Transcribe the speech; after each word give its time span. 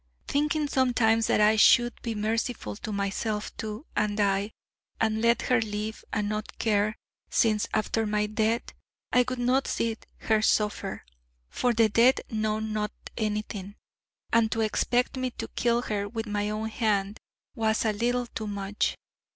thinking 0.27 0.67
sometimes 0.67 1.27
that 1.27 1.39
I 1.39 1.55
should 1.57 1.93
be 2.01 2.15
merciful 2.15 2.75
to 2.77 2.91
myself 2.91 3.55
too, 3.55 3.85
and 3.95 4.17
die, 4.17 4.49
and 4.99 5.21
let 5.21 5.43
her 5.43 5.61
live, 5.61 6.03
and 6.11 6.27
not 6.27 6.57
care, 6.57 6.95
since, 7.29 7.67
after 7.71 8.07
my 8.07 8.25
death, 8.25 8.63
I 9.13 9.25
would 9.29 9.37
not 9.37 9.67
see 9.67 9.97
her 10.21 10.41
suffer, 10.41 11.03
for 11.51 11.71
the 11.71 11.87
dead 11.87 12.21
know 12.31 12.57
not 12.59 12.93
anything: 13.15 13.75
and 14.33 14.51
to 14.51 14.61
expect 14.61 15.17
me 15.17 15.29
to 15.37 15.47
kill 15.49 15.83
her 15.83 16.09
with 16.09 16.25
my 16.25 16.49
own 16.49 16.69
hand 16.69 17.19
was 17.53 17.85
a 17.85 17.93
little 17.93 18.25
too 18.25 18.47
much. 18.47 18.97